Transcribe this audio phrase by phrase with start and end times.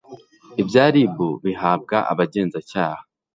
[0.61, 3.01] ibya rib bihabwa abagenzacyaha